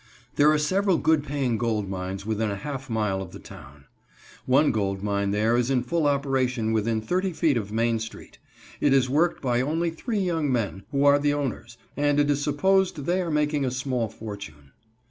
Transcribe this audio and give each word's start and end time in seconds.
There 0.35 0.51
are 0.51 0.57
several 0.57 0.97
good 0.97 1.23
paying 1.23 1.59
gold 1.59 1.87
mines 1.87 2.25
within 2.25 2.49
a 2.49 2.55
half 2.55 2.89
mile 2.89 3.21
of 3.21 3.33
the 3.33 3.37
town. 3.39 3.85
One 4.47 4.71
gold 4.71 5.03
mine 5.03 5.29
there 5.29 5.55
is 5.55 5.69
in 5.69 5.83
full 5.83 6.07
operation 6.07 6.73
within 6.73 7.01
thirty 7.01 7.31
feet 7.33 7.55
of 7.55 7.71
Main 7.71 7.99
street. 7.99 8.39
It 8.79 8.93
is 8.95 9.11
worked 9.11 9.43
by 9.43 9.61
only 9.61 9.91
three 9.91 10.19
young 10.21 10.51
men, 10.51 10.85
who 10.89 11.05
are 11.05 11.19
the 11.19 11.35
owners, 11.35 11.77
and 11.95 12.19
it 12.19 12.31
is 12.31 12.41
supposed 12.43 13.05
they 13.05 13.21
are 13.21 13.29
making 13.29 13.63
a 13.63 13.69
small 13.69 14.07
fortune. 14.09 14.71